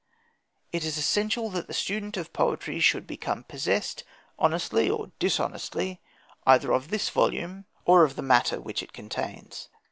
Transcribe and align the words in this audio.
It 0.71 0.83
is 0.83 0.97
essential 0.97 1.51
that 1.51 1.67
the 1.67 1.75
student 1.75 2.17
of 2.17 2.33
poetry 2.33 2.79
should 2.79 3.05
become 3.05 3.43
possessed, 3.43 4.03
honestly 4.39 4.89
or 4.89 5.11
dishonestly, 5.19 6.01
either 6.43 6.71
of 6.73 6.89
this 6.89 7.09
volume 7.11 7.65
or 7.85 8.03
of 8.03 8.15
the 8.15 8.23
matter 8.23 8.59
which 8.59 8.81
it 8.81 8.93
contains. 8.93 9.69